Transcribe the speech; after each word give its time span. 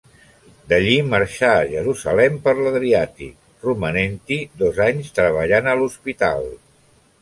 D'allí 0.71 0.95
marxà 1.09 1.51
a 1.57 1.67
Jerusalem 1.73 2.41
per 2.47 2.55
l'Adriàtic, 2.61 3.37
romanent-hi 3.69 4.43
dos 4.65 4.85
anys 4.91 5.17
treballant 5.21 5.75
a 5.75 5.81
l'hospital. 5.83 6.49